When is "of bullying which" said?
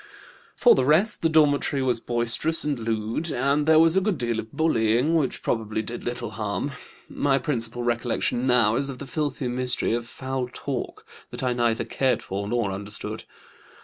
4.39-5.43